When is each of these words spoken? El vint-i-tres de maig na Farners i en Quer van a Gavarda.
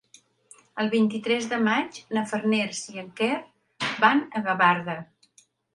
El 0.83 0.87
vint-i-tres 0.93 1.49
de 1.51 1.59
maig 1.67 2.01
na 2.19 2.25
Farners 2.33 2.83
i 2.95 2.99
en 3.05 3.15
Quer 3.21 3.33
van 4.07 4.29
a 4.41 4.45
Gavarda. 4.51 4.99